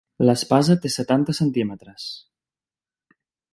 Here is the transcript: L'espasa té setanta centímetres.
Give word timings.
L'espasa 0.27 0.75
té 0.85 0.91
setanta 0.93 1.35
centímetres. 1.41 2.07